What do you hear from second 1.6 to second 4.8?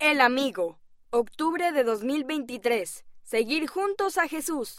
de 2023. Seguir juntos a Jesús.